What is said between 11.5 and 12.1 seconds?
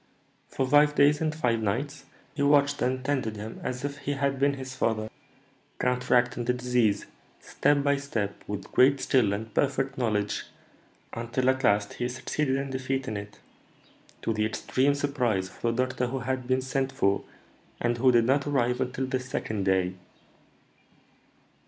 at last, he